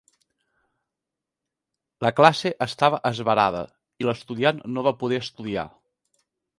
[2.07, 3.63] La classe estava esverada,
[4.05, 5.71] i l'estudiant no va poder estudiar